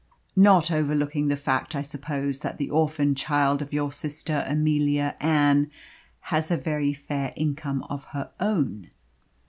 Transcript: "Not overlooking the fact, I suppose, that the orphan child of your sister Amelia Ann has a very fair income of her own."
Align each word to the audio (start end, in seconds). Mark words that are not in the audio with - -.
"Not 0.35 0.71
overlooking 0.71 1.27
the 1.27 1.35
fact, 1.35 1.75
I 1.75 1.83
suppose, 1.83 2.39
that 2.39 2.57
the 2.57 2.71
orphan 2.71 3.13
child 3.13 3.61
of 3.61 3.71
your 3.71 3.91
sister 3.91 4.43
Amelia 4.47 5.15
Ann 5.19 5.69
has 6.33 6.49
a 6.49 6.57
very 6.57 6.91
fair 6.91 7.31
income 7.35 7.83
of 7.87 8.05
her 8.05 8.31
own." 8.39 8.89